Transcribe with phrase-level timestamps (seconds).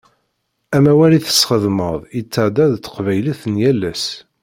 [0.75, 4.05] Amawal i tesxedmeḍ yetɛedda d taqbaylit n yal ass.